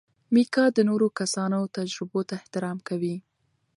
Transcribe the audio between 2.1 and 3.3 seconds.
ته احترام کوي.